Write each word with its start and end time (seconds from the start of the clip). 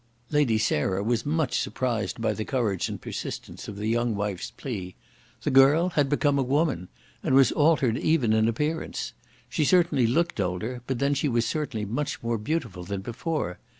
Lady 0.31 0.57
Sarah 0.57 1.03
was 1.03 1.27
much 1.27 1.59
surprised 1.59 2.19
by 2.19 2.33
the 2.33 2.43
courage 2.43 2.89
and 2.89 2.99
persistence 2.99 3.67
of 3.67 3.75
the 3.75 3.85
young 3.85 4.15
wife's 4.15 4.49
plea. 4.49 4.95
The 5.43 5.51
girl 5.51 5.89
had 5.89 6.09
become 6.09 6.39
a 6.39 6.41
woman, 6.41 6.87
and 7.21 7.35
was 7.35 7.51
altered 7.51 7.99
even 7.99 8.33
in 8.33 8.47
appearance. 8.47 9.13
She 9.47 9.63
certainly 9.63 10.07
looked 10.07 10.39
older, 10.39 10.81
but 10.87 10.97
then 10.97 11.13
she 11.13 11.29
was 11.29 11.45
certainly 11.45 11.85
much 11.85 12.23
more 12.23 12.39
beautiful 12.39 12.83
than 12.83 13.01
before. 13.01 13.59